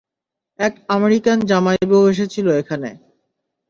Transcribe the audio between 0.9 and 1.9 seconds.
American Jamai